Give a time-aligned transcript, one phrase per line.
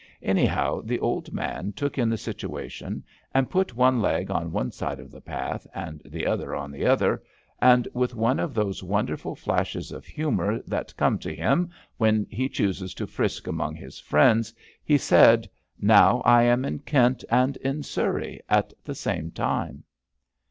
[0.23, 3.03] Anyhow, the' old man took in the situation,
[3.35, 6.87] and put one leg on one side of the path and the other on the
[6.87, 7.21] other,
[7.61, 12.49] and with one of those wonderful flashes of humour that come to him when he
[12.49, 14.51] chooses to frisk among his friends,
[14.83, 19.83] he said:* Now I am in Kent and in Surrey at the same time.'